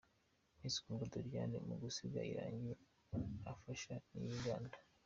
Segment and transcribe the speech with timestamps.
[0.59, 2.71] Miss Kundwa Doriane mu gusiga irangi
[3.51, 4.75] afasha ntiyiganda.